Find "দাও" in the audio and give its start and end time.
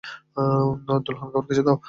1.67-1.77